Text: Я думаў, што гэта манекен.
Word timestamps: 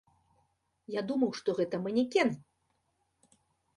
Я 0.93 1.01
думаў, 1.11 1.31
што 1.41 1.49
гэта 1.61 1.75
манекен. 1.85 2.29